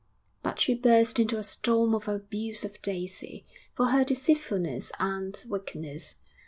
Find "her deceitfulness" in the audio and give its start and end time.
3.89-4.91